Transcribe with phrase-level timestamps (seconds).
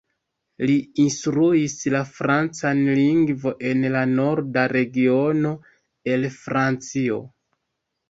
[0.69, 5.55] Li instruis la francan lingvo en la norda regiono
[6.17, 7.25] el Francio.